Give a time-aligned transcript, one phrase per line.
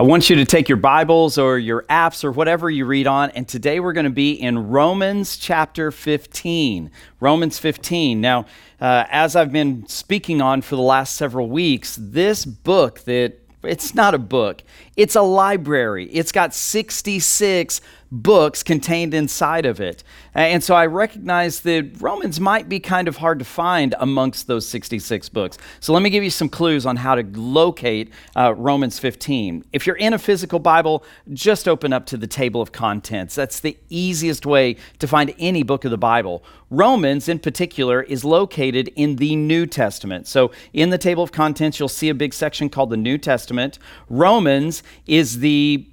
[0.00, 3.28] I want you to take your Bibles or your apps or whatever you read on,
[3.32, 6.90] and today we're going to be in Romans chapter 15.
[7.20, 8.18] Romans 15.
[8.18, 8.46] Now,
[8.80, 13.94] uh, as I've been speaking on for the last several weeks, this book that it's
[13.94, 14.62] not a book,
[14.96, 16.06] it's a library.
[16.06, 17.82] It's got 66
[18.12, 20.02] books contained inside of it.
[20.34, 24.66] And so I recognize that Romans might be kind of hard to find amongst those
[24.68, 25.58] 66 books.
[25.78, 29.64] So let me give you some clues on how to locate uh, Romans 15.
[29.72, 33.34] If you're in a physical Bible, just open up to the table of contents.
[33.34, 36.44] That's the easiest way to find any book of the Bible.
[36.70, 40.28] Romans, in particular, is located in the New Testament.
[40.28, 43.78] So in the table of contents, you'll see a big section called the New Testament.
[44.08, 45.86] Romans is the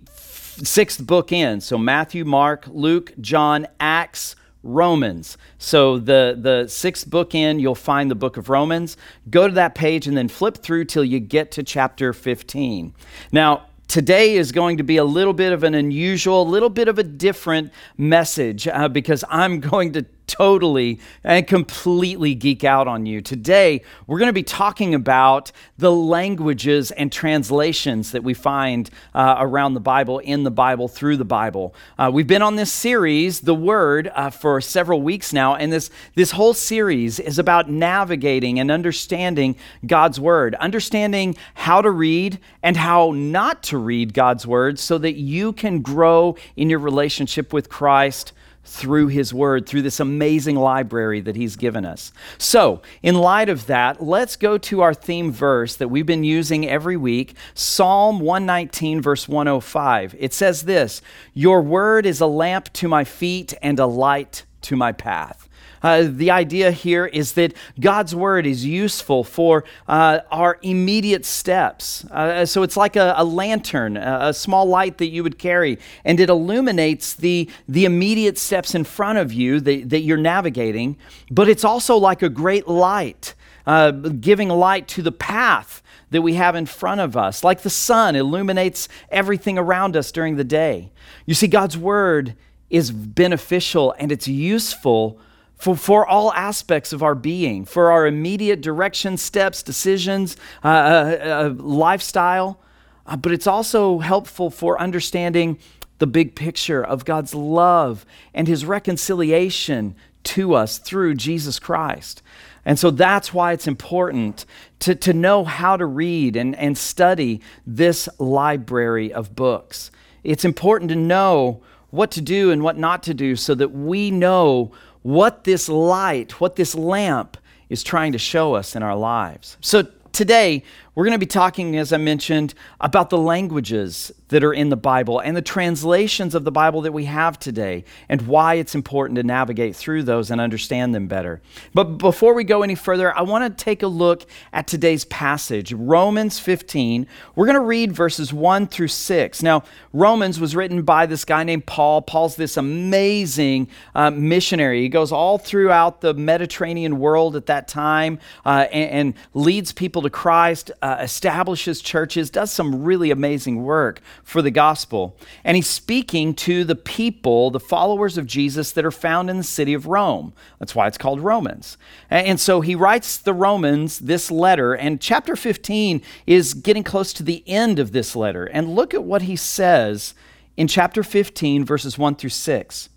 [0.65, 1.61] sixth book in.
[1.61, 5.37] So Matthew, Mark, Luke, John, Acts, Romans.
[5.57, 8.97] So the the sixth book in, you'll find the book of Romans.
[9.29, 12.93] Go to that page and then flip through till you get to chapter 15.
[13.31, 16.87] Now, today is going to be a little bit of an unusual, a little bit
[16.87, 23.05] of a different message uh, because I'm going to totally and completely geek out on
[23.05, 23.21] you.
[23.21, 29.37] Today, we're going to be talking about the languages and translations that we find uh,
[29.39, 31.73] around the Bible, in the Bible, through the Bible.
[31.97, 35.89] Uh, we've been on this series, The Word, uh, for several weeks now, and this,
[36.15, 39.55] this whole series is about navigating and understanding
[39.85, 45.15] God's Word, understanding how to read and how not to read God's Word so that
[45.15, 48.33] you can grow in your relationship with Christ
[48.67, 52.11] through His Word, through this amazing library that He's given us.
[52.37, 56.67] So, in light of that, let's go to our theme verse that we've been using
[56.67, 60.15] every week Psalm 119, verse 105.
[60.19, 61.01] It says this
[61.33, 65.46] Your Word is a lamp to my feet and a light to my path.
[65.81, 72.05] Uh, the idea here is that God's word is useful for uh, our immediate steps.
[72.05, 75.79] Uh, so it's like a, a lantern, a, a, small light that you would carry,
[76.03, 80.97] and it illuminates the, the immediate steps in front of you that, that you're navigating.
[81.31, 83.33] But it's also like a great light,
[83.65, 87.43] uh, giving light to the path that we have in front of us.
[87.43, 90.91] Like the sun illuminates everything around us during the day.
[91.25, 92.35] You see, God's word
[92.69, 95.19] is beneficial and it's useful
[95.57, 101.17] for, for all aspects of our being, for our immediate direction, steps, decisions, uh, uh,
[101.23, 102.59] uh, lifestyle,
[103.05, 105.57] uh, but it's also helpful for understanding
[105.99, 112.21] the big picture of God's love and his reconciliation to us through Jesus Christ.
[112.65, 114.45] And so that's why it's important
[114.79, 119.89] to, to know how to read and, and study this library of books.
[120.23, 124.11] It's important to know what to do and what not to do so that we
[124.11, 124.73] know
[125.07, 127.37] what this light, what this lamp
[127.69, 129.55] is trying to show us in our lives.
[129.61, 130.63] So today,
[130.97, 134.75] we're going to be talking, as I mentioned, about the languages that are in the
[134.75, 139.15] Bible and the translations of the Bible that we have today and why it's important
[139.17, 141.39] to navigate through those and understand them better.
[141.73, 145.71] But before we go any further, I want to take a look at today's passage,
[145.71, 147.05] Romans 15.
[147.35, 149.43] We're going to read verses 1 through 6.
[149.43, 152.01] Now, Romans was written by this guy named Paul.
[152.01, 154.81] Paul's this amazing uh, missionary.
[154.81, 160.01] He goes all throughout the Mediterranean world at that time uh, and, and, leads people
[160.01, 160.71] to Christ.
[160.81, 165.17] Uh, uh, establishes churches, does some really amazing work for the gospel.
[165.43, 169.43] And he's speaking to the people, the followers of Jesus that are found in the
[169.43, 170.31] city of Rome.
[170.59, 171.77] That's why it's called Romans.
[172.09, 177.23] And so he writes the Romans this letter, and chapter 15 is getting close to
[177.23, 178.45] the end of this letter.
[178.45, 180.13] And look at what he says
[180.55, 182.89] in chapter 15, verses 1 through 6.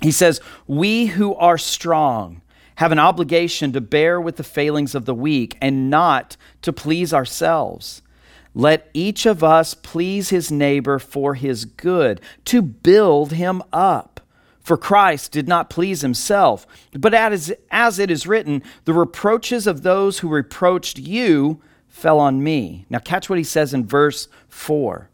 [0.00, 2.40] He says, We who are strong,
[2.76, 7.12] have an obligation to bear with the failings of the weak and not to please
[7.12, 8.02] ourselves.
[8.54, 14.20] Let each of us please his neighbor for his good, to build him up.
[14.60, 19.82] For Christ did not please himself, but as, as it is written, the reproaches of
[19.82, 22.86] those who reproached you fell on me.
[22.88, 25.08] Now, catch what he says in verse 4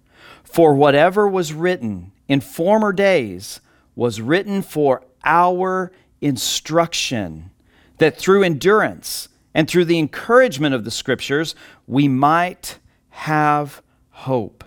[0.44, 3.60] For whatever was written in former days
[3.96, 5.90] was written for our
[6.20, 7.50] instruction,
[7.98, 11.54] that through endurance and through the encouragement of the scriptures,
[11.86, 12.78] we might
[13.10, 14.64] have hope.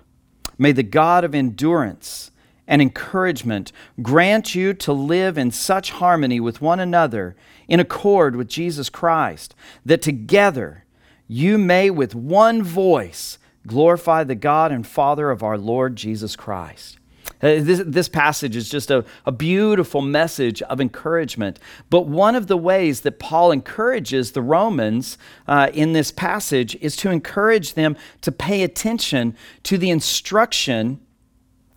[0.57, 2.31] May the God of endurance
[2.67, 3.71] and encouragement
[4.01, 7.35] grant you to live in such harmony with one another,
[7.67, 9.55] in accord with Jesus Christ,
[9.85, 10.85] that together
[11.27, 13.37] you may with one voice
[13.67, 16.97] glorify the God and Father of our Lord Jesus Christ.
[17.41, 21.59] Uh, this, this passage is just a, a beautiful message of encouragement.
[21.89, 25.17] But one of the ways that Paul encourages the Romans
[25.47, 30.99] uh, in this passage is to encourage them to pay attention to the instruction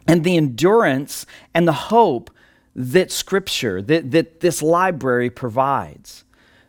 [0.06, 1.25] and the endurance
[1.55, 2.31] and the hope
[2.76, 6.25] that Scripture, that, that this library provides.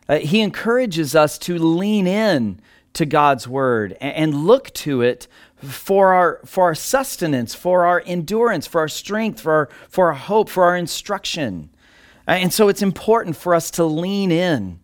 [0.08, 2.60] Uh, he encourages us to lean in
[2.94, 5.28] to God's Word and, and look to it
[5.62, 10.14] for our, for our sustenance, for our endurance, for our strength, for our, for our
[10.14, 11.70] hope, for our instruction.
[12.26, 14.80] And so it's important for us to lean in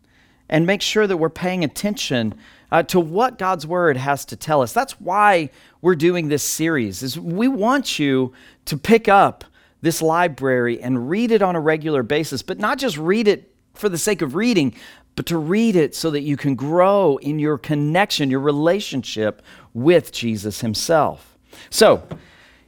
[0.48, 2.34] and make sure that we're paying attention
[2.70, 4.72] uh, to what God's word has to tell us.
[4.72, 7.02] That's why we're doing this series.
[7.02, 8.32] Is we want you
[8.66, 9.44] to pick up
[9.82, 13.88] this library and read it on a regular basis, but not just read it for
[13.88, 14.74] the sake of reading,
[15.16, 19.42] but to read it so that you can grow in your connection, your relationship
[19.74, 21.36] with Jesus himself.
[21.70, 22.02] So,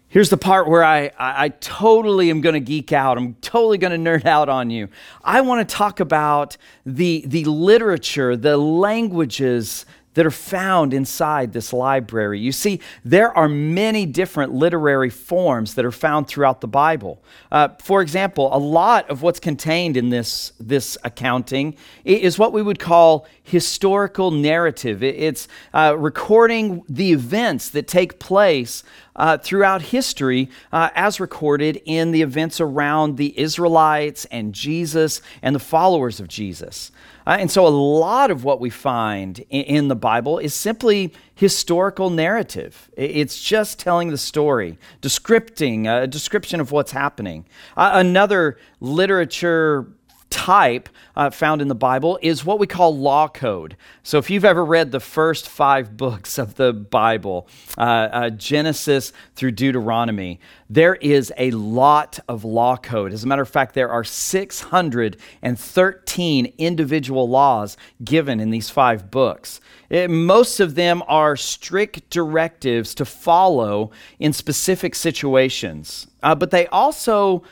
[0.08, 3.18] here's the part where I, I, I totally am going to geek out.
[3.18, 4.88] I'm totally going to nerd out on you.
[5.22, 6.56] I want to talk about
[6.86, 12.38] the, the literature, the languages that are found inside this library.
[12.38, 17.22] You see, there are many different literary forms that are found throughout the Bible.
[17.52, 22.62] Uh, for example, a lot of what's contained in this, this accounting is what we
[22.62, 25.02] would call historical narrative.
[25.02, 28.82] It's uh, recording the events that take place
[29.16, 35.54] uh, throughout history uh, as recorded in the events around the Israelites and Jesus and
[35.54, 36.90] the followers of Jesus.
[37.26, 41.12] Uh, and so, a lot of what we find in, in, the Bible is simply
[41.34, 42.90] historical narrative.
[42.96, 47.46] It's just telling the story, descripting a description of what's happening.
[47.76, 49.86] Uh, another literature
[50.34, 53.76] type uh, found in the Bible is what we call law code.
[54.02, 57.46] So, if you've ever read the first five books of the Bible,
[57.78, 63.12] uh, uh, Genesis through Deuteronomy, there is a lot of law code.
[63.12, 69.60] As a matter of fact, there are 613 individual laws given in these five books.
[69.88, 76.66] It, most of them are strict directives to follow in specific situations, uh, but they
[76.66, 77.44] also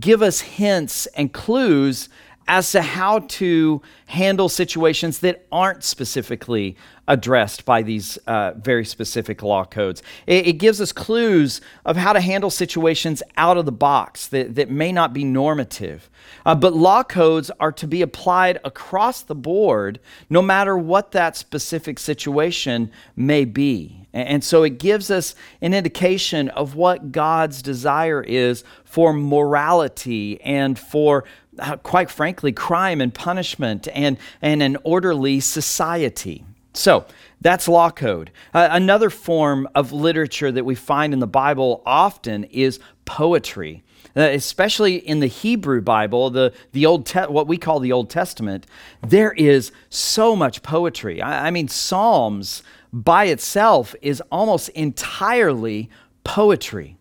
[0.00, 2.08] give us hints and clues
[2.46, 6.76] as to how to handle situations that aren't specifically
[7.06, 10.02] addressed by these uh, very specific law codes.
[10.26, 14.54] It, it, gives us clues of how to handle situations out of the box that,
[14.54, 16.08] that may not be normative.
[16.46, 20.00] Uh, but law codes are to be applied across the board,
[20.30, 24.04] no matter what that specific situation may be.
[24.14, 30.78] And so it gives us an indication of what God's desire is for morality and
[30.78, 31.24] for
[31.58, 36.44] uh, quite frankly, crime and punishment and, and an orderly society.
[36.74, 37.06] So
[37.40, 38.30] that's law code.
[38.52, 43.82] Uh, another form of literature that we find in the Bible often is poetry.
[44.16, 48.10] Uh, especially in the Hebrew Bible, the, the Old Te- what we call the Old
[48.10, 48.64] Testament,
[49.02, 51.20] there is so much poetry.
[51.20, 52.62] I, I mean, Psalms
[52.92, 55.90] by itself is almost entirely
[56.22, 56.96] poetry.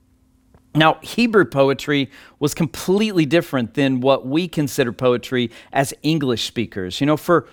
[0.76, 2.10] Now, Hebrew poetry
[2.40, 7.00] was completely different than what we consider poetry as English speakers.
[7.00, 7.48] You know, for,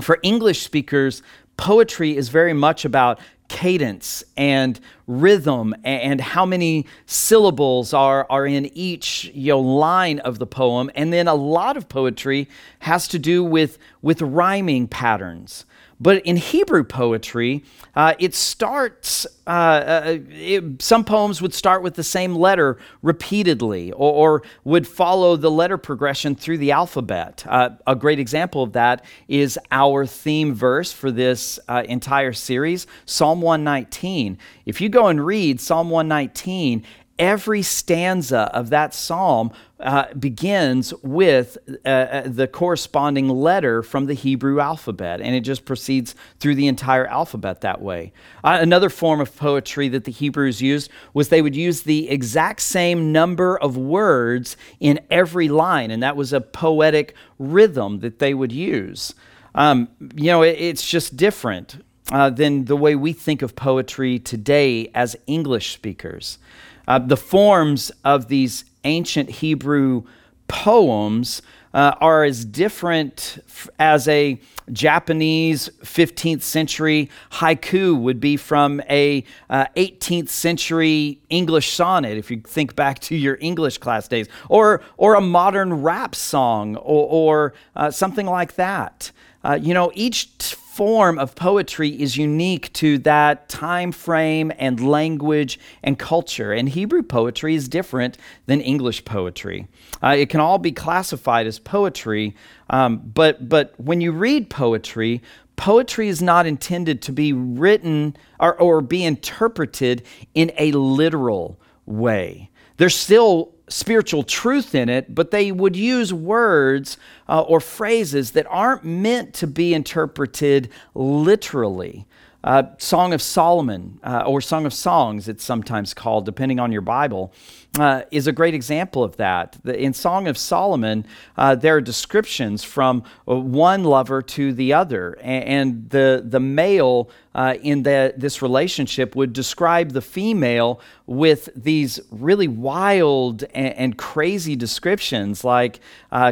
[0.00, 1.22] for English speakers,
[1.56, 3.20] poetry is very much about
[3.50, 10.38] cadence and rhythm and how many syllables are, are in each you know, line of
[10.38, 10.90] the poem.
[10.94, 12.48] And then a lot of poetry
[12.80, 15.66] has to do with, with rhyming patterns.
[16.00, 17.62] But in Hebrew poetry,
[17.94, 23.92] uh, it starts, uh, uh, it, some poems would start with the same letter repeatedly
[23.92, 27.44] or, or would follow the letter progression through the alphabet.
[27.46, 32.86] Uh, a great example of that is our theme verse for this uh, entire series,
[33.04, 34.38] Psalm 119.
[34.64, 36.82] If you go and read Psalm 119,
[37.18, 44.14] every stanza of that psalm uh, begins with uh, uh, the corresponding letter from the
[44.14, 48.12] Hebrew alphabet, and it just proceeds through the entire alphabet that way.
[48.44, 52.60] Uh, another form of poetry that the Hebrews used was they would use the exact
[52.60, 58.34] same number of words in every line, and that was a poetic rhythm that they
[58.34, 59.14] would use.
[59.54, 61.82] Um, you know, it, it's just different
[62.12, 66.38] uh, than the way we think of poetry today as English speakers.
[66.86, 70.04] Uh, the forms of these ancient Hebrew
[70.48, 73.38] poems uh, are as different
[73.78, 74.40] as a
[74.72, 82.40] Japanese 15th century haiku would be from a uh, 18th century English sonnet, if you
[82.40, 87.54] think back to your English class days, or, or a modern rap song, or, or
[87.76, 89.12] uh, something like that.
[89.42, 90.36] Uh, you know, each
[90.70, 96.52] form of poetry is unique to that time frame and language and culture.
[96.52, 99.66] And Hebrew poetry is different than English poetry.
[100.00, 102.36] Uh, it can all be classified as poetry,
[102.70, 105.20] um, but, but when you read poetry,
[105.56, 112.48] poetry is not intended to be written or, or be interpreted in a literal way.
[112.76, 116.98] There's still spiritual truth in it, but they would use words
[117.28, 122.06] uh, or phrases that aren't meant to be interpreted literally.
[122.42, 126.80] Uh, Song of Solomon, uh, or Song of Songs, it's sometimes called, depending on your
[126.80, 127.34] Bible,
[127.78, 129.58] uh, is a great example of that.
[129.62, 131.04] The, in Song of Solomon,
[131.36, 136.40] uh, there are descriptions from uh, one lover to the other, and, and the, the
[136.40, 143.74] male uh, in the, this relationship would describe the female with these really wild and,
[143.74, 145.78] and crazy descriptions, like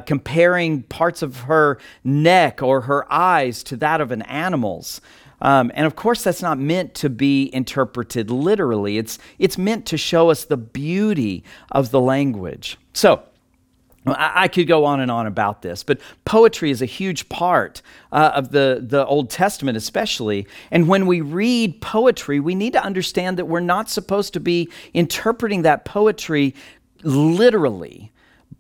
[0.07, 5.03] comparing parts of her neck or her eyes to that of an animal's.
[5.41, 8.99] Um, and of course, that's not meant to be interpreted literally.
[8.99, 12.77] It's, it's meant to show us the beauty of the language.
[12.93, 13.23] So,
[14.07, 18.33] I could go on and on about this, but poetry is a huge part uh,
[18.35, 20.47] of the, the Old Testament, especially.
[20.71, 24.71] And when we read poetry, we need to understand that we're not supposed to be
[24.95, 26.55] interpreting that poetry
[27.03, 28.13] literally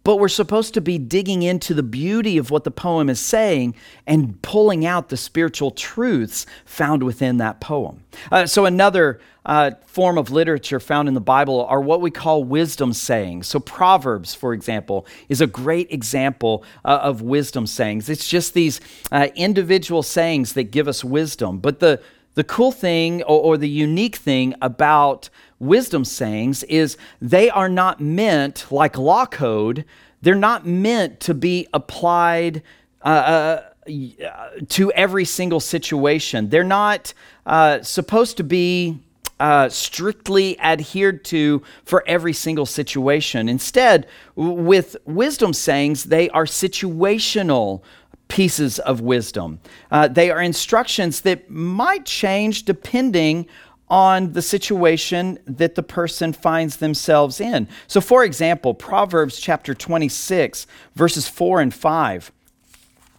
[0.08, 3.74] but we're supposed to be digging into the beauty of what the poem is saying
[4.06, 8.02] and pulling out the spiritual truths found within that poem.
[8.32, 12.42] Uh, so, another uh, form of literature found in the Bible are what we call
[12.42, 13.48] wisdom sayings.
[13.48, 18.08] So, Proverbs, for example, is a great example uh, of wisdom sayings.
[18.08, 18.80] It's just these
[19.12, 21.58] uh, individual sayings that give us wisdom.
[21.58, 22.00] But the
[22.34, 28.00] the cool thing or, or, the unique thing about wisdom sayings is they are not
[28.00, 29.84] meant, like law code,
[30.22, 32.62] they're not meant to be applied
[33.02, 36.48] uh, uh, to every single situation.
[36.48, 37.14] They're not
[37.46, 38.98] uh, supposed to be
[39.40, 43.48] uh, strictly adhered to for every single situation.
[43.48, 47.82] Instead, with wisdom sayings, they are situational
[48.26, 49.58] pieces of wisdom.
[49.90, 53.46] Uh, they are instructions that might change depending
[53.90, 57.68] on the situation that the person finds themselves in.
[57.86, 62.32] So, for example, Proverbs chapter 26, verses 4 and 5.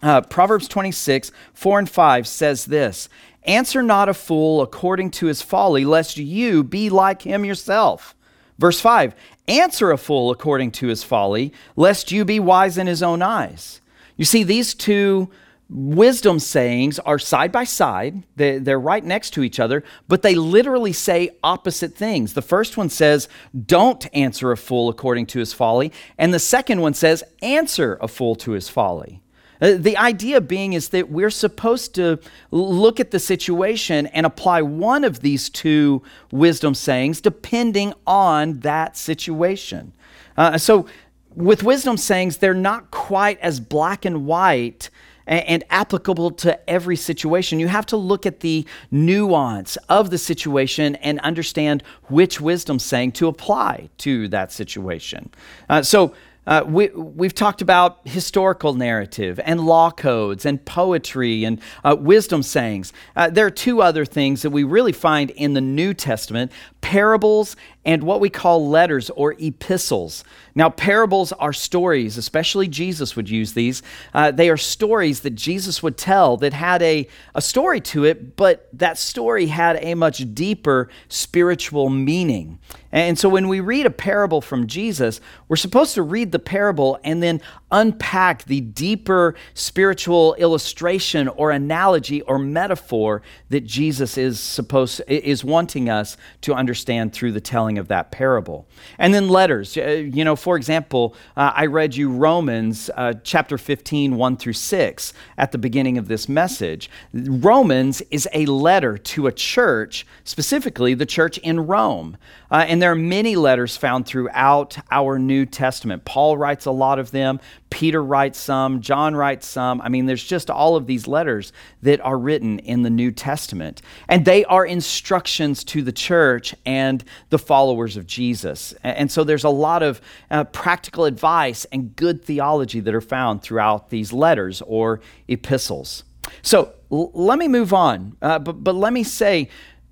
[0.02, 3.08] Uh, Proverbs 26, 4 and 5 says this
[3.44, 8.14] Answer not a fool according to his folly, lest you be like him yourself.
[8.58, 9.14] Verse 5
[9.48, 13.80] Answer a fool according to his folly, lest you be wise in his own eyes.
[14.16, 15.30] You see, these two
[15.70, 20.34] wisdom sayings are side by side, they, they're right next to each other, but they
[20.34, 22.34] literally say opposite things.
[22.34, 23.28] The first one says,
[23.66, 25.92] Don't answer a fool according to his folly.
[26.18, 29.22] And the second one says, Answer a fool to his folly.
[29.60, 32.18] Uh, the idea being is that we're supposed to
[32.50, 38.96] look at the situation and apply one of these two wisdom sayings depending on that
[38.96, 39.92] situation.
[40.36, 40.86] Uh, so
[41.34, 44.90] with wisdom sayings, they're not quite as black and white
[45.30, 47.60] and, applicable to every situation.
[47.60, 53.12] You have to look at the nuance of the situation and understand which wisdom saying
[53.12, 55.30] to apply to that situation.
[55.68, 56.14] Uh, so,
[56.46, 62.42] uh, we, we've talked about historical narrative and law codes and poetry and uh, wisdom
[62.42, 62.92] sayings.
[63.14, 67.56] Uh, there are two other things that we really find in the New Testament parables
[67.84, 70.22] and what we call letters or epistles.
[70.54, 73.82] Now, parables are stories, especially Jesus would use these.
[74.12, 78.36] Uh, they are stories that Jesus would tell that had a, a story to it,
[78.36, 82.58] but that story had a much deeper spiritual meaning.
[82.92, 86.98] And so when we read a parable from Jesus, we're supposed to read the parable
[87.04, 95.02] and then unpack the deeper spiritual illustration or analogy or metaphor that Jesus is supposed
[95.06, 98.66] is wanting us to understand through the telling of that parable.
[98.98, 103.58] And then letters, uh, you know, for example, uh, I read you Romans uh, chapter
[103.58, 106.90] 15 1 through 6 at the beginning of this message.
[107.12, 112.16] Romans is a letter to a church, specifically the church in Rome.
[112.50, 116.04] Uh, and there are many letters found throughout our New Testament.
[116.04, 117.40] Paul writes a lot of them.
[117.70, 119.80] Peter writes some, John writes some.
[119.80, 123.80] I mean, there's just all of these letters that are written in the New Testament.
[124.08, 128.74] And they are instructions to the church and the followers of Jesus.
[128.82, 130.00] And so there's a lot of
[130.30, 136.02] uh, practical advice and good theology that are found throughout these letters or epistles.
[136.42, 139.48] So l- let me move on, uh, but, but let me say,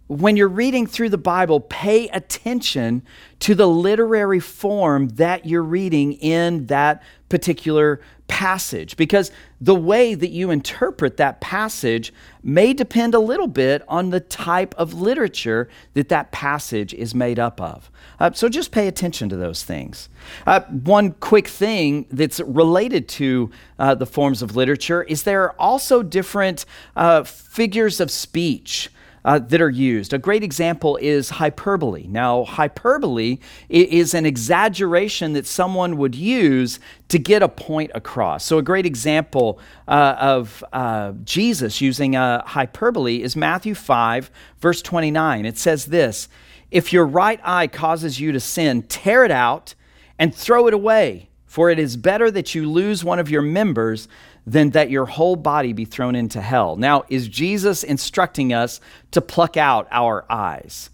[0.08, 3.02] when you're reading through the Bible, pay attention
[3.40, 10.30] to the literary form that you're reading in that particular passage because the way that
[10.30, 12.12] you interpret that passage
[12.42, 17.38] may depend a little bit on the type of literature that that passage is made
[17.38, 17.90] up of.
[18.18, 20.08] Uh, so just pay attention to those things.
[20.46, 25.54] Uh, one quick thing that's related to uh, the forms of literature is there are
[25.58, 26.64] also different
[26.96, 28.90] uh, figures of speech
[29.28, 30.14] uh, that are used.
[30.14, 32.06] A great example is hyperbole.
[32.08, 33.36] Now, hyperbole
[33.68, 38.42] is an exaggeration that someone would use to get a point across.
[38.42, 44.30] So, a great example uh, of uh, Jesus using a hyperbole is Matthew 5,
[44.60, 45.44] verse 29.
[45.44, 46.30] It says this
[46.70, 49.74] If your right eye causes you to sin, tear it out
[50.18, 54.08] and throw it away, for it is better that you lose one of your members
[54.48, 56.76] than that your whole body be thrown into hell.
[56.76, 60.88] Now, is Jesus instructing us to pluck out our eyes?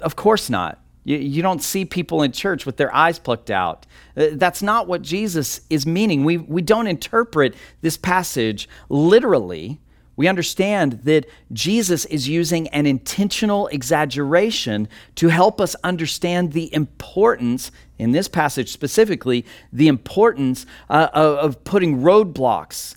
[0.00, 0.78] Of course not.
[1.04, 3.86] You, don't see people in church with their eyes plucked out.
[4.16, 6.22] Uh, that's not what Jesus is meaning.
[6.22, 9.80] We, we don't interpret this passage literally.
[10.22, 14.86] We understand that Jesus is using an intentional exaggeration
[15.16, 22.02] to help us understand the importance, in this passage specifically, the importance uh, of, putting
[22.02, 22.94] roadblocks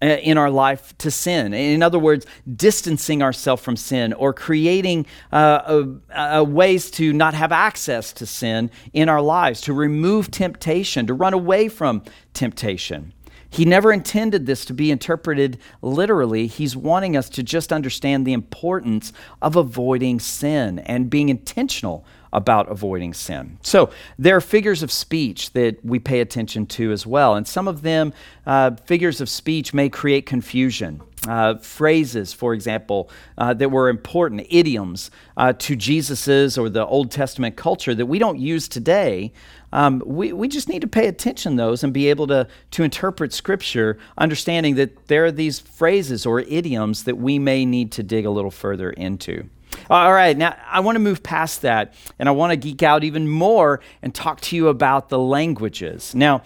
[0.00, 1.52] uh, in our life to sin.
[1.52, 8.12] In other words, distancing ourselves from sin or creating uh, ways to not have access
[8.12, 12.04] to sin in our lives, to remove temptation, to run away from
[12.34, 13.12] temptation.
[13.50, 16.46] He never intended this to be interpreted literally.
[16.46, 22.70] He's wanting us to just understand the importance of avoiding sin and being intentional about
[22.70, 23.58] avoiding sin.
[23.62, 27.34] So there are figures of speech that we pay attention to as well.
[27.34, 28.12] And some of them,
[28.46, 31.00] uh, figures of speech, may create confusion.
[31.26, 37.10] Uh, phrases, for example, uh, that were important, idioms uh, to Jesus's or the Old
[37.10, 39.32] Testament culture that we don't use today.
[39.72, 42.82] Um, we, we just need to pay attention to those and be able to, to
[42.84, 48.02] interpret Scripture, understanding that there are these phrases or idioms that we may need to
[48.02, 49.48] dig a little further into.
[49.90, 53.04] All right, now I want to move past that and I want to geek out
[53.04, 56.14] even more and talk to you about the languages.
[56.14, 56.42] Now,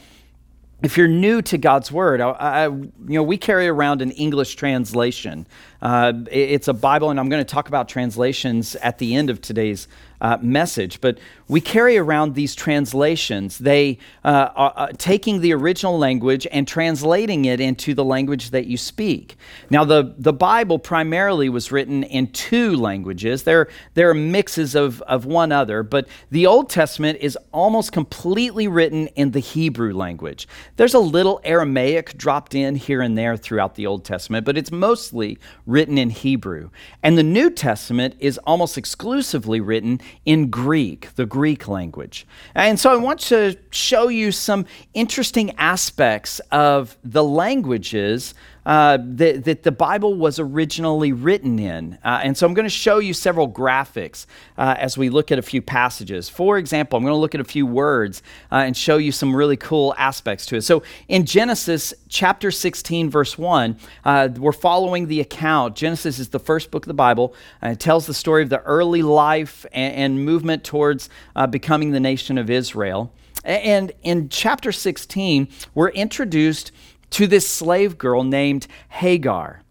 [0.83, 4.57] if you're new to God's Word, I, I, you know we carry around an English
[4.57, 5.47] translation.
[5.83, 9.41] Uh, it's a Bible, and I'm going to talk about translations at the end of
[9.41, 9.89] today's
[10.23, 11.01] uh, message.
[11.01, 13.59] But we carry around these translations.
[13.59, 18.67] They uh, are uh, taking the original language and translating it into the language that
[18.67, 19.37] you speak.
[19.69, 23.43] Now, the, the Bible primarily was written in two languages.
[23.43, 28.69] There, there are mixes of, of one other, but the Old Testament is almost completely
[28.69, 30.47] written in the Hebrew language.
[30.77, 34.71] There's a little Aramaic dropped in here and there throughout the Old Testament, but it's
[34.71, 35.39] mostly
[35.73, 36.69] written in Hebrew.
[37.03, 42.27] And the New Testament is almost exclusively written in Greek, the Greek language.
[42.55, 49.45] And so I want to show you some interesting aspects of the languages uh, that,
[49.45, 51.99] that, the Bible was originally written in.
[52.05, 55.39] Uh, and so I'm going to show you several graphics uh, as we look at
[55.39, 56.29] a few passages.
[56.29, 59.35] For example, I'm going to look at a few words uh, and show you some
[59.35, 60.63] really cool aspects to it.
[60.63, 65.75] So in Genesis chapter 16, verse 1, uh, we're following the account.
[65.75, 67.35] Genesis is the first book of the Bible.
[67.61, 71.09] and it tells the story of the early life and, and movement towards
[71.51, 73.13] becoming the nation of Israel.
[73.45, 76.71] And in chapter 16, we're introduced
[77.13, 79.63] to this slave girl named Hagar.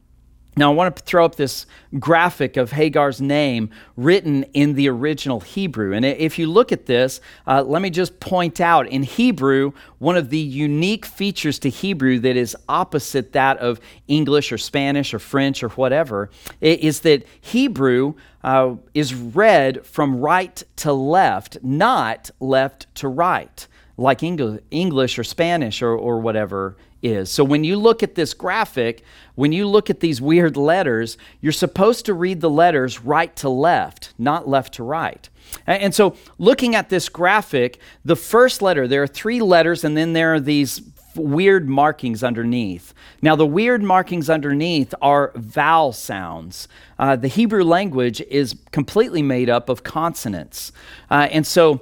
[0.58, 1.66] Now, I want to throw up this
[1.98, 5.94] graphic of Hagar's name written in the original Hebrew.
[5.94, 10.18] And if you look at this, uh, let me just point out in Hebrew, one
[10.18, 15.20] of the unique features to Hebrew that is opposite that of English or Spanish or
[15.20, 22.94] French or whatever is that Hebrew uh, is read from right to left, not left
[22.96, 27.32] to right, like English or Spanish or, or whatever is.
[27.32, 29.04] So when you look at this graphic,
[29.36, 33.50] when you look at these weird letters, you're supposed to read the letters right to
[33.50, 35.28] left, not left to right.
[35.68, 40.14] And so looking at this graphic, the first letter, there are three letters, and then
[40.14, 40.82] there are these
[41.16, 42.94] weird markings underneath.
[43.22, 46.68] Now, the weird markings underneath are vowel sounds.
[46.98, 50.72] Uh, the Hebrew language is completely made up of consonants.
[51.10, 51.82] Uh, and so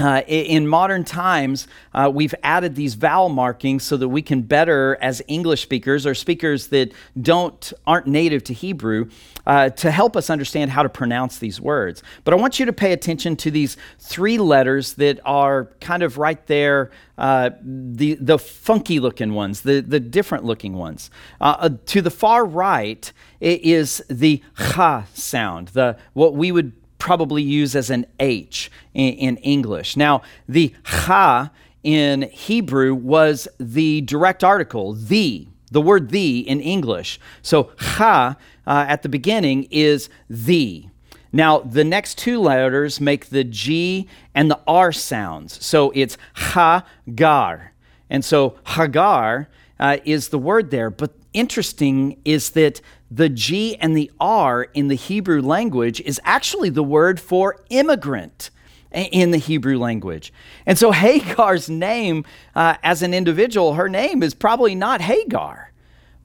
[0.00, 4.98] uh, in modern times, uh, we've added these vowel markings so that we can better,
[5.00, 9.08] as English speakers or speakers that don't aren't native to Hebrew,
[9.46, 12.02] uh, to help us understand how to pronounce these words.
[12.24, 16.18] But I want you to pay attention to these three letters that are kind of
[16.18, 21.08] right there, uh, the the funky looking ones, the the different looking ones.
[21.40, 26.72] Uh, uh, to the far right is the cha sound, the what we would
[27.04, 29.94] probably use as an H in, in English.
[29.94, 31.50] Now, the cha
[31.82, 37.20] in Hebrew was the direct article, the, the word the in English.
[37.42, 38.36] So cha
[38.66, 40.86] uh, at the beginning is the.
[41.30, 45.62] Now, the next two letters make the G and the R sounds.
[45.62, 46.16] So it's
[46.54, 47.72] Hagar.
[48.08, 50.88] And so Hagar uh, is the word there.
[50.88, 52.80] But interesting is that
[53.14, 58.50] the G and the R in the Hebrew language is actually the word for immigrant
[58.90, 60.32] in the Hebrew language.
[60.66, 62.24] And so Hagar's name
[62.54, 65.72] uh, as an individual, her name is probably not Hagar,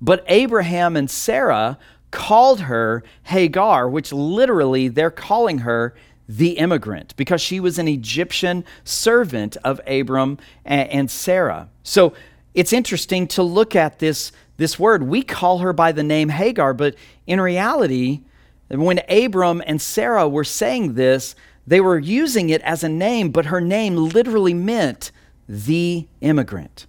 [0.02, 1.78] but Abraham and Sarah
[2.10, 5.94] called her Hagar, which literally they're calling her
[6.28, 11.70] the immigrant because she was an Egyptian servant of Abram and, and Sarah.
[11.84, 12.14] So
[12.56, 15.04] it's interesting to look at this this word.
[15.04, 16.94] We call her by the name Hagar, but
[17.26, 18.22] in reality,
[18.70, 21.34] when Abram and Sarah were saying this,
[21.66, 25.12] they were using it as a name, but her name literally meant
[25.48, 26.86] the immigrant.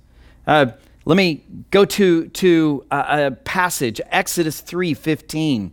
[0.47, 0.73] Uh,
[1.05, 5.73] let me go to, to a, a passage, Exodus 3 15.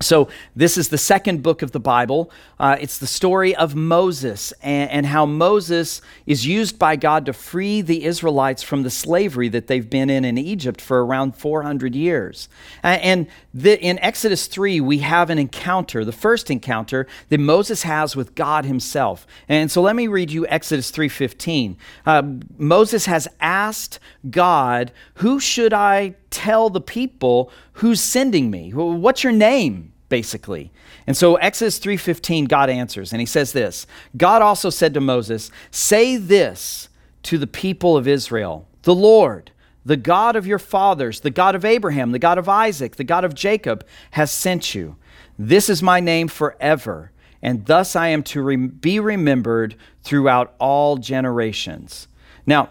[0.00, 2.30] So, this is the second book of the Bible.
[2.60, 7.32] Uh, it's the story of Moses and, and, how Moses is used by God to
[7.32, 11.96] free the Israelites from the slavery that they've been in in Egypt for around 400
[11.96, 12.48] years.
[12.84, 18.14] And the, in Exodus 3, we have an encounter, the first encounter that Moses has
[18.14, 19.26] with God himself.
[19.48, 21.74] And so, let me read you Exodus 3.15.
[22.06, 22.22] Uh,
[22.56, 23.98] Moses has asked
[24.30, 28.70] God, Who should I tell the people who's sending me?
[28.70, 29.92] What's your name?
[30.08, 30.72] basically.
[31.06, 33.86] And so Exodus 3:15 God answers and he says this.
[34.16, 36.88] God also said to Moses, "Say this
[37.24, 39.50] to the people of Israel: The Lord,
[39.84, 43.24] the God of your fathers, the God of Abraham, the God of Isaac, the God
[43.24, 44.96] of Jacob has sent you.
[45.38, 47.12] This is my name forever,
[47.42, 52.08] and thus I am to be remembered throughout all generations."
[52.46, 52.70] Now,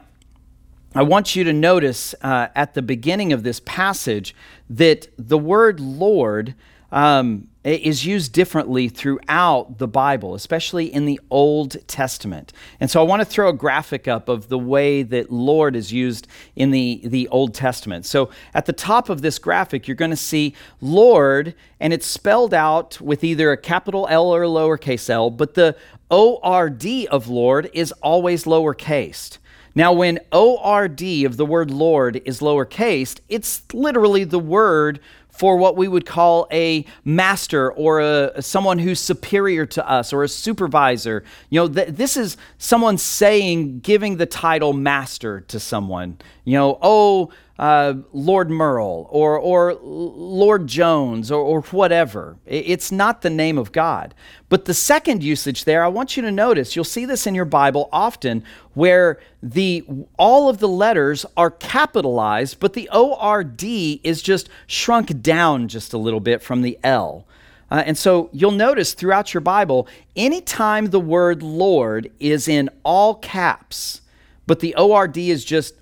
[0.95, 4.34] I want you to notice uh, at the beginning of this passage
[4.69, 6.56] that the word Lord
[6.91, 12.54] um, is used differently throughout the Bible, especially in the Old Testament.
[12.80, 15.91] And so I want to throw a graphic up of the way that Lord is
[15.91, 18.06] used in the, the Old Testament.
[18.06, 22.54] So at the top of this graphic, you're going to see Lord, and it's spelled
[22.54, 25.76] out with either a capital L or a lowercase l, but the
[26.10, 29.39] O R D of Lord is always lowercase.
[29.78, 35.78] Now, when ORD of the word Lord is lowercase, it's literally the word for what
[35.78, 41.24] we would call a master or a, someone who's superior to us or a supervisor.
[41.52, 46.18] You know, th- this is someone saying, giving the title master to someone.
[46.44, 52.38] You know, oh, uh, Lord Merle or, or Lord Jones or, or whatever.
[52.46, 54.13] It's not the name of God.
[54.50, 57.46] But the second usage there, I want you to notice, you'll see this in your
[57.46, 58.43] Bible often,
[58.74, 59.86] where the
[60.17, 65.98] all of the letters are capitalized, but the ORD is just shrunk down just a
[65.98, 67.26] little bit from the L.
[67.70, 73.15] Uh, and so you'll notice throughout your Bible, anytime the word Lord is in all
[73.15, 74.02] caps,
[74.46, 75.74] but the ORD is just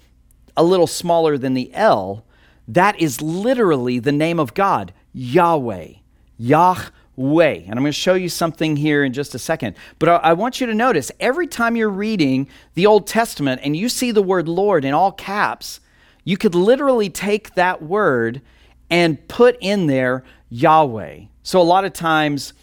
[0.58, 2.26] a little smaller than the L,
[2.68, 5.94] that is literally the name of God, Yahweh,
[6.38, 6.90] Yahweh.
[7.18, 9.76] And I'm going to show you something here in just a second.
[10.00, 13.76] But I, I want you to notice every time you're reading the Old Testament and
[13.76, 15.80] you see the word Lord in all caps,
[16.24, 18.42] you could literally take that word
[18.90, 21.26] and put in there Yahweh.
[21.44, 22.54] So a lot of times,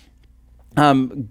[0.76, 1.28] um,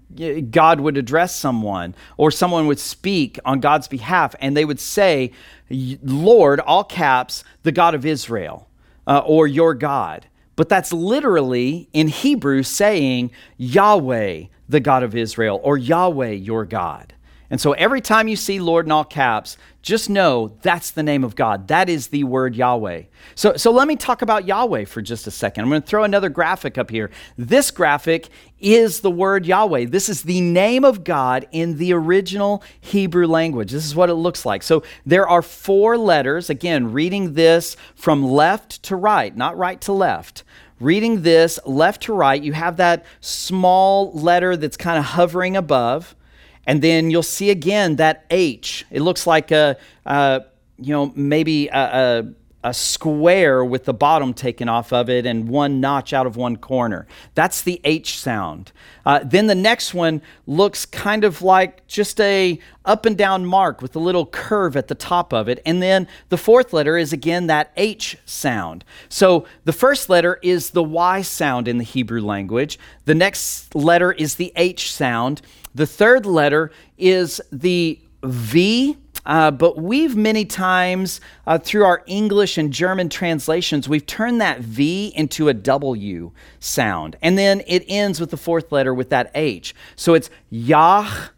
[0.50, 5.32] God would address someone or someone would speak on God's behalf and they would say,
[5.70, 8.68] Lord, all caps, the God of Israel,
[9.06, 10.26] uh, or your God.
[10.54, 17.14] But that's literally in Hebrew saying Yahweh, the God of Israel, or Yahweh, your God.
[17.52, 21.22] And so every time you see Lord in all caps, just know that's the name
[21.22, 21.68] of God.
[21.68, 23.02] That is the word Yahweh.
[23.34, 25.64] So, so let me talk about Yahweh for just a second.
[25.64, 27.10] I'm going to throw another graphic up here.
[27.36, 29.84] This graphic is the word Yahweh.
[29.84, 33.70] This is the name of God in the original Hebrew language.
[33.70, 34.62] This is what it looks like.
[34.62, 36.48] So there are four letters.
[36.48, 40.42] Again, reading this from left to right, not right to left
[40.80, 46.16] reading this left to right, you have that small letter that's kind of hovering above.
[46.66, 48.84] And then you'll see again that H.
[48.90, 50.42] It looks like a, a
[50.78, 52.32] you know, maybe a, a
[52.64, 56.56] a square with the bottom taken off of it and one notch out of one
[56.56, 57.06] corner.
[57.34, 58.70] That's the H sound.
[59.04, 63.82] Uh, then the next one looks kind of like just a up and down mark
[63.82, 65.60] with a little curve at the top of it.
[65.66, 68.84] And then the fourth letter is again that H sound.
[69.08, 72.78] So the first letter is the Y sound in the Hebrew language.
[73.06, 75.42] The next letter is the H sound.
[75.74, 82.58] The third letter is the V uh, but we've many times, uh, through our English
[82.58, 87.16] and German translations, we've turned that V into a W sound.
[87.22, 89.74] And then it ends with the fourth letter with that H.
[89.94, 91.30] So it's Yahweh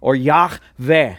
[0.00, 1.16] or Yahweh.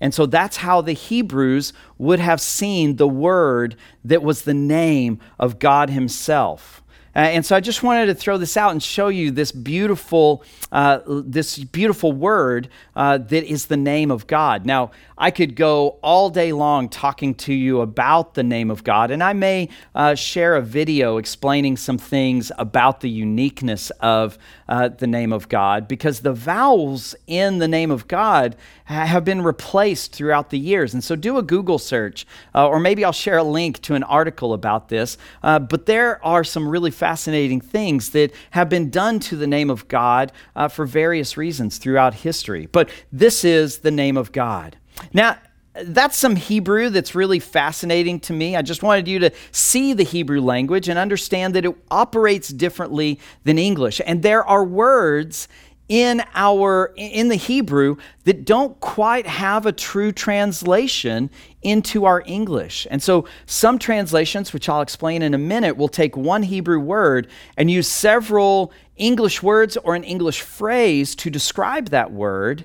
[0.00, 5.18] And so that's how the Hebrews would have seen the word that was the name
[5.40, 6.82] of God Himself.
[7.16, 10.44] Uh, and so I just wanted to throw this out and show you this beautiful,
[10.70, 14.66] uh, this beautiful word uh, that is the name of God.
[14.66, 19.10] Now, I could go all day long talking to you about the name of God,
[19.10, 24.36] and I may uh, share a video explaining some things about the uniqueness of
[24.68, 29.42] uh, the name of God because the vowels in the name of God have been
[29.42, 30.94] replaced throughout the years.
[30.94, 34.02] And so do a Google search, uh, or maybe I'll share a link to an
[34.04, 35.18] article about this.
[35.42, 39.70] Uh, but there are some really fascinating things that have been done to the name
[39.70, 42.66] of God uh, for various reasons throughout history.
[42.66, 44.76] But this is the name of God.
[45.12, 45.38] Now,
[45.84, 48.56] that's some Hebrew that's really fascinating to me.
[48.56, 53.20] I just wanted you to see the Hebrew language and understand that it operates differently
[53.44, 54.00] than English.
[54.06, 55.48] And there are words
[55.88, 61.30] in our in the Hebrew that don't quite have a true translation
[61.62, 62.86] into our English.
[62.90, 67.28] And so some translations, which I'll explain in a minute, will take one Hebrew word
[67.56, 72.64] and use several English words or an English phrase to describe that word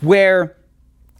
[0.00, 0.56] where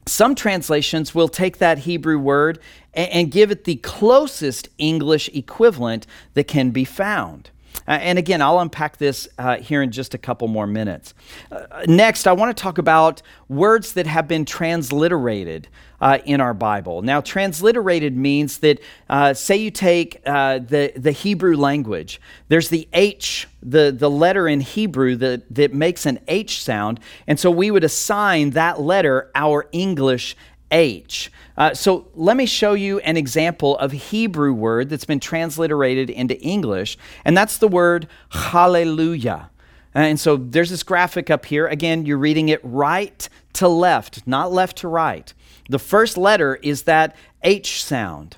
[0.07, 2.59] some translations will take that Hebrew word
[2.95, 7.51] and, and give it the closest English equivalent that can be found.
[7.88, 11.15] Uh, and again, I'll unpack this uh, here in just a couple more minutes.
[11.51, 15.69] Uh, next, I want to talk about words that have been transliterated
[16.03, 17.01] uh, in our Bible.
[17.01, 22.88] Now, transliterated means that, uh, say, you take uh, the, the Hebrew language, there's the
[22.93, 27.71] H, the, the letter in Hebrew that, that makes an H sound, and so we
[27.71, 30.37] would assign that letter our English
[30.73, 31.31] H.
[31.57, 36.37] Uh, so let me show you an example of Hebrew word that's been transliterated into
[36.41, 39.51] English, and that's the word hallelujah.
[39.95, 41.67] And so there's this graphic up here.
[41.67, 45.33] Again, you're reading it right to left, not left to right.
[45.73, 48.37] The first letter is that H sound.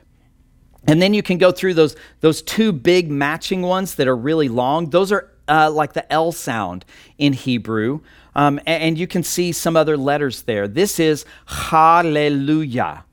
[0.87, 4.49] And then you can go through those, those two big matching ones that are really
[4.49, 4.90] long.
[4.90, 6.85] Those are uh, like the L sound
[7.18, 8.01] in Hebrew.
[8.35, 10.66] Um, and, and, you can see some other letters there.
[10.66, 13.05] This is hallelujah.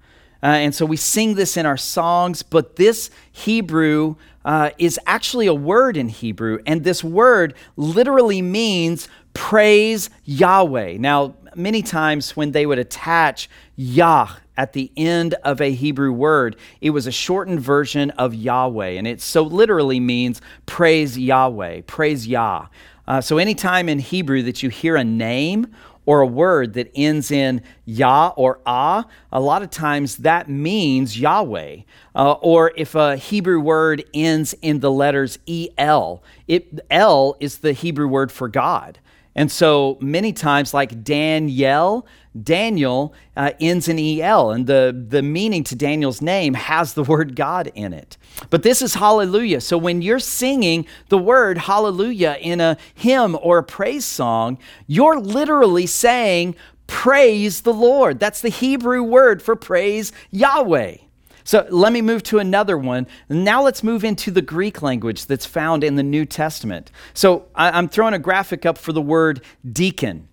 [0.42, 5.46] Uh, and so we sing this in our songs, but this Hebrew uh, is actually
[5.46, 6.60] a word in Hebrew.
[6.66, 10.98] And this word literally means praise Yahweh.
[11.00, 16.56] Now, many times when they would attach Yah at the end of a Hebrew word,
[16.82, 18.90] it was a shortened version of Yahweh.
[18.90, 22.68] And it so literally means praise Yahweh, praise Yah.
[23.08, 25.68] Uh, so, anytime in Hebrew that you hear a name
[26.06, 31.20] or a word that ends in Yah or Ah, a lot of times that means
[31.20, 31.78] Yahweh.
[32.16, 35.40] Uh, or if a Hebrew word ends in the letters
[35.78, 39.00] El, it, El is the Hebrew word for God.
[39.36, 42.06] And so many times, like Daniel,
[42.42, 47.36] Daniel uh, ends in EL, and the, the meaning to Daniel's name has the word
[47.36, 48.18] God in it.
[48.50, 49.62] But this is hallelujah.
[49.62, 55.20] So when you're singing the word hallelujah in a hymn or a praise song, you're
[55.20, 56.56] literally saying,
[56.88, 58.20] Praise the Lord.
[58.20, 60.98] That's the Hebrew word for praise Yahweh.
[61.44, 63.08] So let me move to another one.
[63.30, 66.92] Now let's move into the Greek language that's found in the New Testament.
[67.14, 70.28] So I'm throwing a graphic up for the word deacon.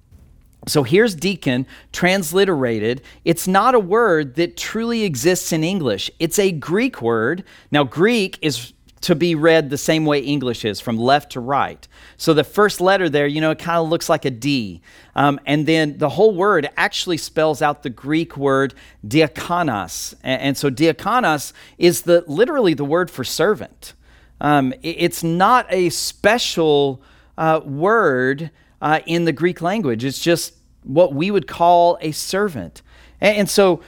[0.66, 3.02] So here's deacon transliterated.
[3.24, 6.10] It's not a word that truly exists in English.
[6.18, 7.44] It's a Greek word.
[7.70, 11.86] Now, Greek is to be read the same way English is, from left to right.
[12.16, 14.80] So the first letter there, you know, it kind of looks like a D.
[15.14, 18.74] Um, and then the whole word actually spells out the Greek word
[19.06, 20.14] diakonos.
[20.22, 23.94] And, and so diakonos is the literally the word for servant.
[24.40, 27.02] Um, it, it's not a special
[27.36, 30.04] uh, word uh, in the Greek language.
[30.04, 32.82] It's just what we would call a servant.
[33.20, 33.80] and, and so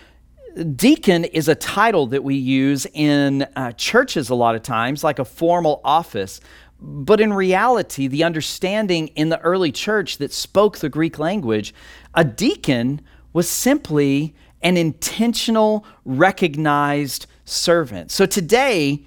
[0.75, 5.19] deacon is a title that we use in uh, churches a lot of times, like
[5.19, 6.41] a formal office.
[6.83, 11.75] but in reality, the understanding in the early church that spoke the Greek language,
[12.15, 13.01] a deacon
[13.33, 18.11] was simply an intentional, recognized servant.
[18.11, 19.03] So today,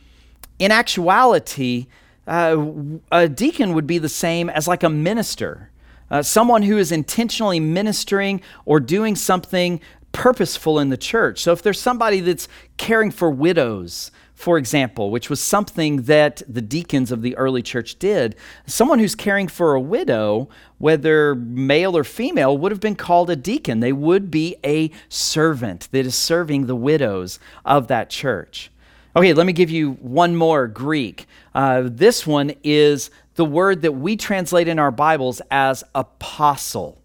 [0.59, 1.87] in actuality,
[2.27, 2.65] uh,
[3.11, 5.71] a deacon would be the same as like a minister,
[6.09, 9.81] uh, someone who is intentionally ministering or doing something
[10.13, 11.41] purposeful in the church.
[11.41, 12.47] So if there's somebody that's
[12.77, 17.97] caring for widows, for example, which was something that the deacons of the early church
[17.99, 18.35] did.
[18.65, 20.49] Someone who's caring for a widow,
[20.79, 23.79] whether male or female, would have been called a deacon.
[23.79, 28.71] They would be a servant that is serving the widows of that church.
[29.15, 31.27] Okay, let me give you one more Greek.
[31.53, 37.02] Uh, this one is the word that we translate in our Bibles as apostle.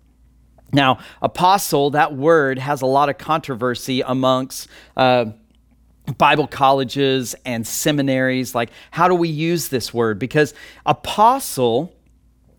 [0.73, 4.69] Now, apostle, that word has a lot of controversy amongst.
[4.97, 5.27] Uh,
[6.17, 8.55] Bible colleges and seminaries.
[8.55, 10.19] Like, how do we use this word?
[10.19, 10.55] Because
[10.87, 11.95] apostle,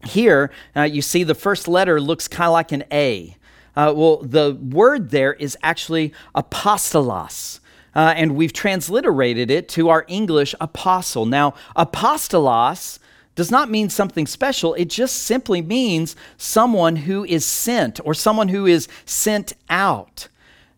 [0.05, 3.35] here, uh, you see the first letter looks kind of like an A.
[3.75, 7.59] Uh, well, the word there is actually apostolos.
[7.95, 11.25] Uh, and we've transliterated it to our English apostle.
[11.25, 12.99] Now, apostolos
[13.39, 14.73] does not mean something special.
[14.73, 20.27] It just simply means someone who is sent or someone who is sent out.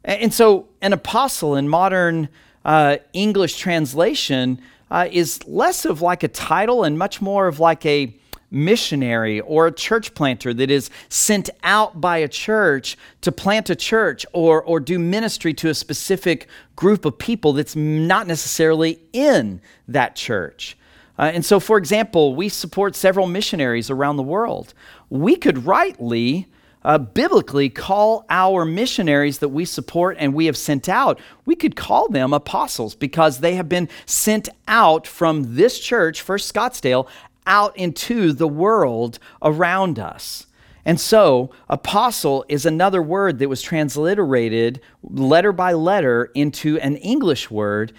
[0.05, 2.29] And so, an apostle in modern
[2.63, 7.83] uh, English translation uh, is less of like a title and much more of like
[7.83, 8.15] a
[8.51, 13.75] missionary or a church planter that is sent out by a church to plant a
[13.75, 19.59] church or, or do ministry to a specific group of people that's not necessarily in
[19.87, 20.77] that church.
[21.21, 24.73] Uh, and so, for example, we support several missionaries around the world.
[25.09, 26.47] We could rightly
[26.83, 31.75] uh, biblically call our missionaries that we support and we have sent out, we could
[31.75, 37.07] call them apostles because they have been sent out from this church, First Scottsdale,
[37.45, 40.47] out into the world around us.
[40.83, 47.51] And so, apostle is another word that was transliterated letter by letter into an English
[47.51, 47.93] word,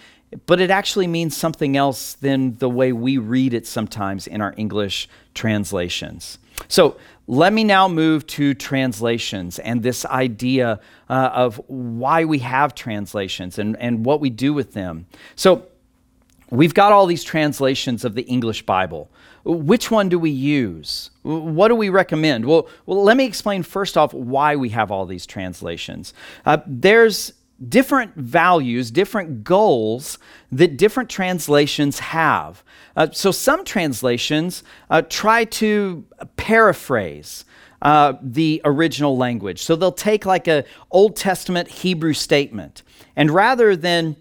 [0.45, 4.53] but it actually means something else than the way we read it sometimes in our
[4.57, 6.37] English translations.
[6.67, 12.75] So, let me now move to translations and this idea uh, of why we have
[12.75, 15.05] translations and, and what we do with them.
[15.35, 15.67] So,
[16.49, 19.09] we've got all these translations of the English Bible.
[19.45, 21.09] Which one do we use?
[21.23, 22.45] What do we recommend?
[22.45, 26.13] Well, well let me explain first off why we have all these translations.
[26.45, 27.33] Uh, there's
[27.69, 30.17] different values, different goals
[30.51, 32.63] that different translations have.
[32.95, 36.05] Uh, so some translations uh, try to
[36.37, 37.45] paraphrase.
[37.81, 39.61] Uh, the original language.
[39.61, 42.81] So they'll take like a Old Testament Hebrew statement,
[43.17, 44.15] and rather than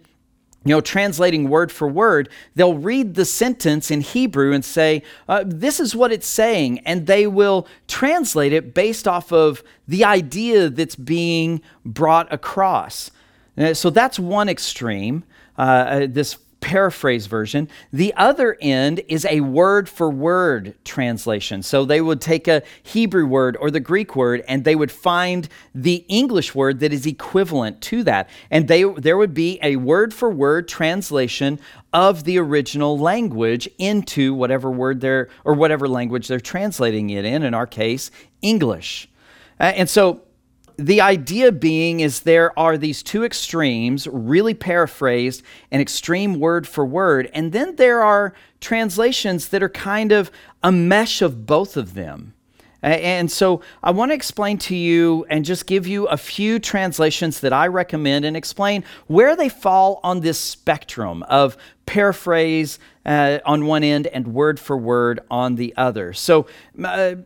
[0.64, 5.42] you know, translating word for word, they'll read the sentence in Hebrew and say, uh,
[5.46, 6.80] This is what it's saying.
[6.80, 13.10] And they will translate it based off of the idea that's being brought across.
[13.56, 15.24] Uh, so that's one extreme,
[15.58, 17.68] uh, uh, this paraphrase version.
[17.92, 21.62] The other end is a word for word translation.
[21.62, 25.48] So they would take a Hebrew word or the Greek word and they would find
[25.74, 28.30] the English word that is equivalent to that.
[28.50, 31.58] And they, there would be a word for word translation
[31.92, 37.42] of the original language into whatever word they're, or whatever language they're translating it in,
[37.42, 38.10] in our case,
[38.40, 39.08] English.
[39.60, 40.22] Uh, and so
[40.76, 46.84] the idea being is there are these two extremes, really paraphrased, an extreme word for
[46.84, 50.30] word, and then there are translations that are kind of
[50.62, 52.34] a mesh of both of them.
[52.82, 57.38] And so I want to explain to you and just give you a few translations
[57.40, 61.56] that I recommend and explain where they fall on this spectrum of
[61.86, 66.12] paraphrase uh, on one end and word for word on the other.
[66.12, 66.46] So,
[66.82, 67.16] uh,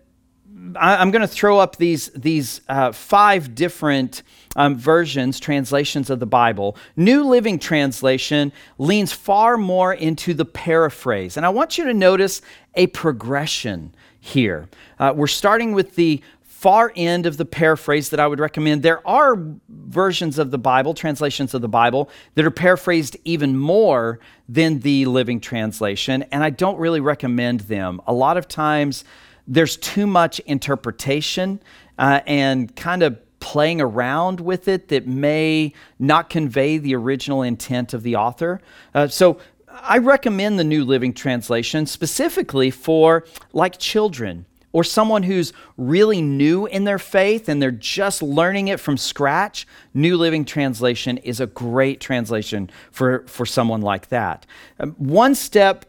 [0.75, 4.23] I, am going to throw up these, these uh, five different
[4.55, 6.77] um, versions, translations of the Bible.
[6.97, 11.37] New Living Translation leans far more into the paraphrase.
[11.37, 12.43] And I want you to notice
[12.75, 14.69] a progression here.
[14.99, 18.83] Uh, we're starting with the far end of the paraphrase that I would recommend.
[18.83, 19.37] There are
[19.69, 25.05] versions of the Bible, translations of the Bible, that are paraphrased even more than the
[25.05, 28.01] Living Translation, and I don't really recommend them.
[28.07, 29.05] A lot of times,
[29.47, 31.61] there's too much interpretation
[31.99, 37.95] uh, and kind of playing around with it that may not convey the original intent
[37.95, 38.61] of the author.
[38.95, 45.53] Uh, so I recommend the New Living Translation specifically for like children or someone who's
[45.77, 49.67] really new in their faith and they're just learning it from scratch.
[49.95, 54.45] New Living Translation is a great translation for, for someone like that.
[54.81, 55.87] Um, one step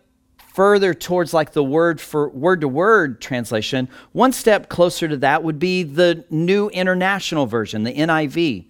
[0.57, 5.43] further towards like the word for word to word translation, one step closer to that
[5.43, 8.65] would be the New International Version, the NIV.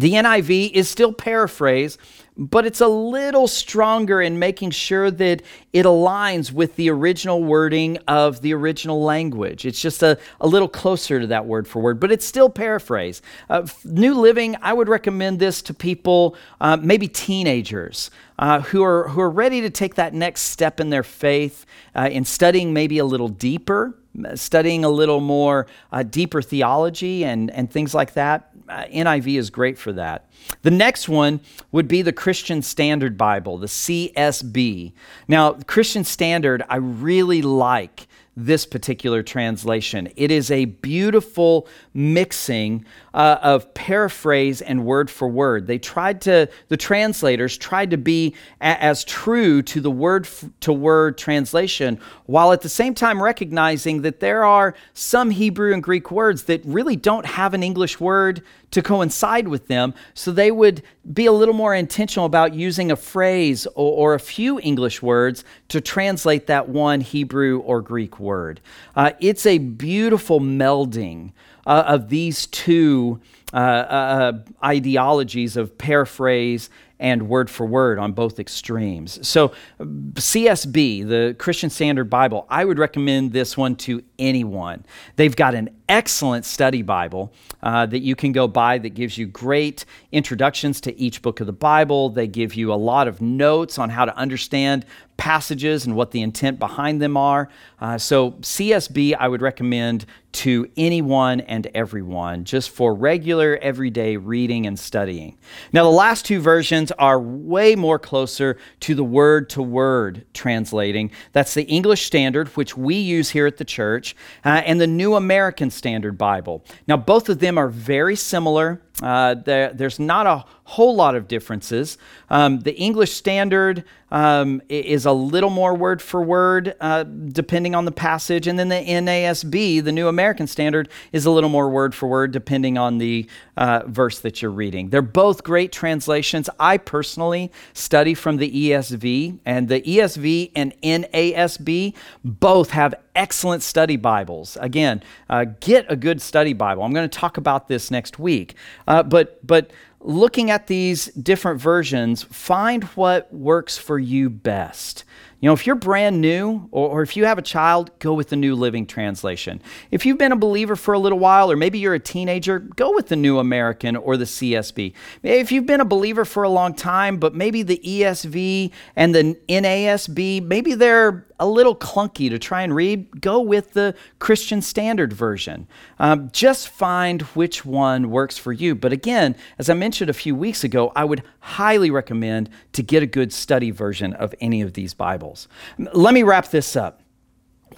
[0.00, 1.98] The NIV is still paraphrase,
[2.34, 5.42] but it's a little stronger in making sure that
[5.74, 9.66] it aligns with the original wording of the original language.
[9.66, 13.20] It's just a, a little closer to that word for word, but it's still paraphrase.
[13.50, 18.10] Uh, New Living, I would recommend this to people, uh, maybe teenagers.
[18.38, 22.08] Uh, who are who are ready to take that next step in their faith uh,
[22.10, 23.94] in studying maybe a little deeper,
[24.34, 28.49] studying a little more uh, deeper theology and and things like that.
[28.70, 30.30] Uh, NIV is great for that.
[30.62, 31.40] The next one
[31.72, 34.92] would be the Christian Standard Bible, the CSB.
[35.26, 38.06] Now, Christian Standard, I really like
[38.36, 40.08] this particular translation.
[40.16, 45.66] It is a beautiful mixing uh, of paraphrase and word for word.
[45.66, 50.28] They tried to, the translators tried to be a- as true to the word
[50.60, 55.82] to word translation, while at the same time recognizing that there are some Hebrew and
[55.82, 59.94] Greek words that really don't have an English word to coincide with them.
[60.14, 64.20] So they would be a little more intentional about using a phrase or, or a
[64.20, 68.60] few English words to translate that one Hebrew or Greek word.
[68.94, 71.32] Uh, it's a beautiful melding
[71.66, 73.20] uh, of these two
[73.52, 74.32] uh, uh,
[74.62, 76.70] ideologies of paraphrase
[77.00, 79.26] and word for word on both extremes.
[79.26, 84.84] So, CSB, the Christian Standard Bible, I would recommend this one to anyone.
[85.16, 87.32] They've got an excellent study Bible
[87.62, 91.46] uh, that you can go buy that gives you great introductions to each book of
[91.46, 92.10] the Bible.
[92.10, 94.84] They give you a lot of notes on how to understand
[95.16, 97.48] passages and what the intent behind them are.
[97.80, 102.94] Uh, so, CSB, I would recommend to anyone and everyone just for
[103.40, 105.38] regular, everyday reading and studying.
[105.72, 111.10] Now, the last two versions are way more closer to the word to word translating.
[111.32, 114.14] That's the English Standard, which we use here at the church,
[114.44, 116.62] uh, and the New American Standard Bible.
[116.86, 118.80] Now, both of them are very similar.
[119.02, 121.98] Uh, there, there's not a whole lot of differences.
[122.28, 127.84] Um, the English Standard um, is a little more word for word, uh, depending on
[127.84, 131.94] the passage, and then the NASB, the New American Standard, is a little more word
[131.94, 134.90] for word, depending on the uh, verse that you're reading.
[134.90, 136.48] They're both great translations.
[136.58, 141.94] I personally study from the ESV, and the ESV and NASB
[142.24, 144.56] both have excellent study Bibles.
[144.60, 146.82] Again, uh, get a good study Bible.
[146.82, 148.54] I'm going to talk about this next week,
[148.86, 155.04] uh, but but looking at these different versions, find what works for you best.
[155.40, 158.28] You know, if you're brand new or, or, if you have a child, go with
[158.28, 159.62] the New Living Translation.
[159.90, 162.94] If you've been a believer for a little while, or maybe you're a teenager, go
[162.94, 164.92] with the New American or the CSB.
[165.22, 169.38] If you've been a believer for a long time, but maybe the ESV and the
[169.48, 175.12] NASB, maybe they're a little clunky to try and read, go with the Christian Standard
[175.12, 175.66] Version.
[175.98, 178.74] Um, just find which one works for you.
[178.74, 183.02] But again, as I mentioned a few weeks ago, I would highly recommend to get
[183.02, 185.48] a good study version of any of these Bibles.
[185.78, 187.02] Let me wrap this up.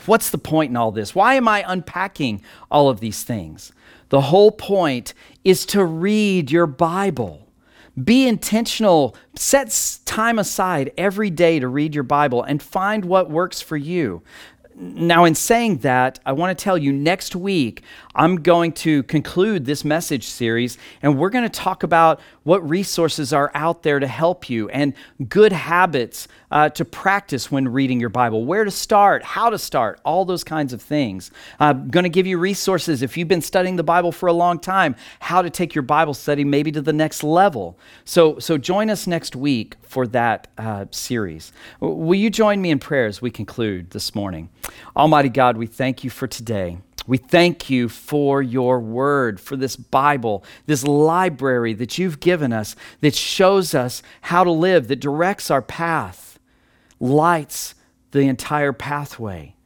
[0.06, 1.14] What's the point in all this?
[1.14, 3.72] Why am I unpacking all of these things?
[4.08, 7.41] The whole point is to read your Bible.
[8.02, 9.14] Be intentional.
[9.34, 14.22] Set time aside every day to read your Bible and find what works for you.
[14.74, 17.82] Now, in saying that, I want to tell you next week,
[18.14, 23.32] I'm going to conclude this message series, and we're going to talk about what resources
[23.32, 24.94] are out there to help you and
[25.28, 30.00] good habits uh, to practice when reading your Bible, where to start, how to start,
[30.04, 31.30] all those kinds of things.
[31.60, 34.58] I'm going to give you resources if you've been studying the Bible for a long
[34.58, 37.78] time, how to take your Bible study maybe to the next level.
[38.04, 41.52] So, so join us next week for that uh, series.
[41.80, 44.48] Will you join me in prayer as we conclude this morning?
[44.96, 46.78] Almighty God, we thank you for today.
[47.06, 52.76] We thank you for your word, for this Bible, this library that you've given us
[53.00, 56.38] that shows us how to live, that directs our path,
[57.00, 57.74] lights
[58.12, 59.56] the entire pathway.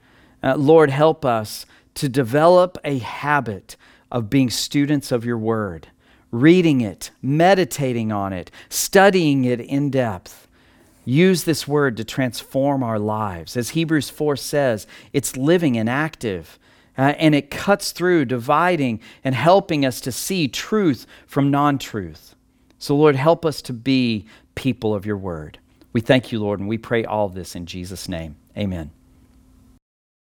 [0.43, 3.77] Uh, Lord, help us to develop a habit
[4.11, 5.89] of being students of your word,
[6.31, 10.46] reading it, meditating on it, studying it in depth.
[11.07, 13.57] Use this word to transform our lives.
[13.57, 16.59] As Hebrews 4 says, it's living and active
[16.99, 22.35] uh, and it cuts through, dividing and helping us to see truth from non truth.
[22.79, 25.59] So, Lord, help us to be people of your word.
[25.93, 28.37] We thank you, Lord, and we pray all this in Jesus' name.
[28.57, 28.91] Amen.